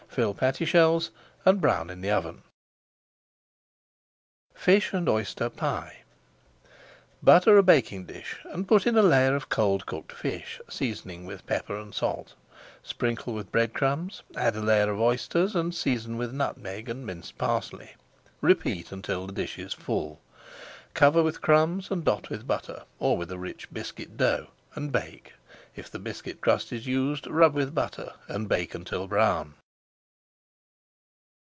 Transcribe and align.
Fill 0.13 0.33
patty 0.33 0.65
shells 0.65 1.09
and 1.45 1.61
brown 1.61 1.89
in 1.89 2.01
the 2.01 2.11
oven. 2.11 2.43
[Page 4.55 4.87
475] 4.89 4.91
FISH 4.91 4.93
AND 4.93 5.07
OYSTER 5.07 5.49
PIE 5.49 5.97
Butter 7.23 7.57
a 7.57 7.63
baking 7.63 8.07
dish 8.07 8.35
and 8.43 8.67
put 8.67 8.85
in 8.85 8.97
a 8.97 9.01
layer 9.03 9.33
of 9.37 9.47
cold 9.47 9.85
cooked 9.85 10.11
fish, 10.11 10.59
seasoning 10.69 11.25
with 11.25 11.45
pepper 11.47 11.79
and 11.79 11.95
salt. 11.95 12.35
Sprinkle 12.83 13.33
with 13.33 13.53
bread 13.53 13.73
crumbs, 13.73 14.21
add 14.35 14.57
a 14.57 14.59
layer 14.59 14.91
of 14.91 14.99
oysters, 14.99 15.55
and 15.55 15.73
season 15.73 16.17
with 16.17 16.33
nutmeg 16.33 16.89
and 16.89 17.05
minced 17.05 17.37
parsley. 17.37 17.91
Repeat 18.41 18.91
until 18.91 19.25
the 19.27 19.31
dish 19.31 19.57
is 19.57 19.71
full. 19.73 20.19
Cover 20.93 21.23
with 21.23 21.39
crumbs 21.41 21.89
and 21.89 22.03
dot 22.03 22.29
with 22.29 22.45
butter, 22.45 22.83
or 22.99 23.15
with 23.15 23.31
a 23.31 23.39
rich 23.39 23.71
biscuit 23.71 24.17
dough, 24.17 24.47
and 24.75 24.91
bake. 24.91 25.35
If 25.73 25.89
the 25.89 25.99
biscuit 25.99 26.41
crust 26.41 26.73
is 26.73 26.85
used, 26.85 27.27
rub 27.27 27.53
with 27.53 27.73
butter, 27.73 28.11
and 28.27 28.49
bake 28.49 28.75
until 28.75 29.07
brown. 29.07 29.53